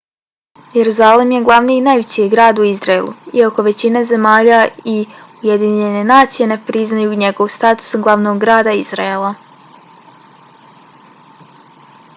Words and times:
jeruzalem 0.75 1.33
je 1.33 1.41
glavni 1.49 1.75
i 1.79 1.83
najveći 1.87 2.23
grad 2.31 2.61
u 2.63 2.65
izraelu 2.69 3.11
iako 3.41 3.65
većina 3.67 4.01
zemalja 4.13 4.63
i 4.93 4.95
ujedinjene 5.43 6.01
nacije 6.15 6.49
ne 6.55 6.59
priznaju 6.73 7.21
njegov 7.25 7.53
status 7.57 7.95
glavnog 8.07 8.41
grada 8.49 8.75
izraela 8.83 9.33